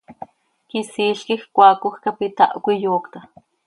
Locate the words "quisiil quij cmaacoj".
0.69-1.95